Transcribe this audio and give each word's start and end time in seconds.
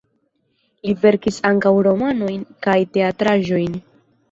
Li 0.87 0.95
verkis 1.03 1.37
ankaŭ 1.51 1.75
romanojn 1.89 2.43
kaj 2.69 2.77
teatraĵojn. 2.99 3.81